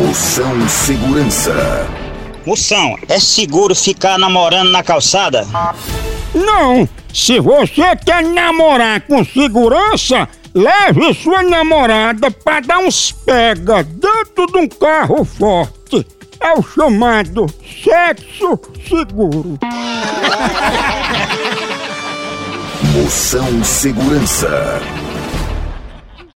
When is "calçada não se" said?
4.82-7.38